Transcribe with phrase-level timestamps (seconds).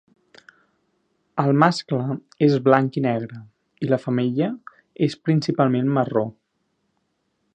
[1.43, 1.99] El mascle
[2.47, 3.43] és blanc i negre
[3.87, 4.49] i la femella
[5.09, 6.27] és principalment marró.